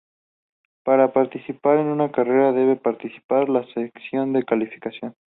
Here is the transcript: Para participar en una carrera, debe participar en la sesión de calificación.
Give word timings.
Para 0.83 1.13
participar 1.13 1.77
en 1.77 1.85
una 1.85 2.11
carrera, 2.11 2.53
debe 2.53 2.75
participar 2.75 3.43
en 3.43 3.53
la 3.53 3.67
sesión 3.71 4.33
de 4.33 4.43
calificación. 4.43 5.13